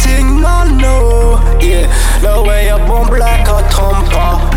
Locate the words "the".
2.20-2.42